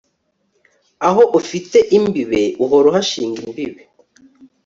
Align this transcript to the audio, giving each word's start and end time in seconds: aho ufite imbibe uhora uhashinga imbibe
aho 1.07 1.23
ufite 1.39 1.77
imbibe 1.97 2.41
uhora 2.63 2.85
uhashinga 2.91 3.39
imbibe 3.47 3.81